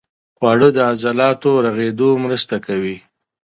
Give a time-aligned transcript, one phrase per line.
[0.37, 2.97] خواړه د عضلاتو رغېدو مرسته کوي.